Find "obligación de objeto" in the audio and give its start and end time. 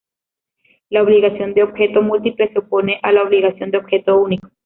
1.03-2.01, 3.21-4.17